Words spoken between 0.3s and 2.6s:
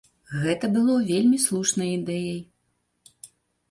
Гэта было вельмі слушнай ідэяй.